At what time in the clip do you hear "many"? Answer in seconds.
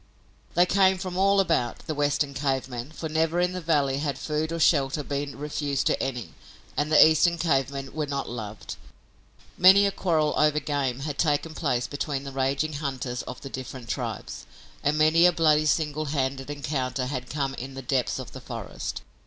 9.59-9.85, 14.97-15.27